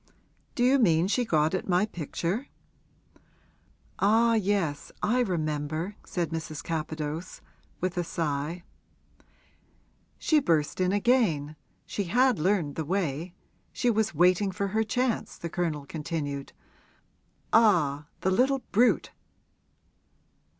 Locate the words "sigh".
8.03-8.63